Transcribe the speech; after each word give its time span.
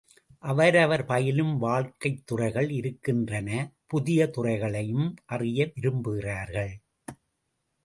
அவரவர் 0.39 1.05
பயிலும் 1.05 1.57
வாழ்க்கைத் 1.57 2.23
துறைகள் 2.25 2.69
இருக்கின்றன 2.69 3.71
புதிய 3.87 4.29
துறைகளையும் 4.29 5.15
அறிய 5.25 5.71
விரும்புகிறார்கள். 5.75 6.73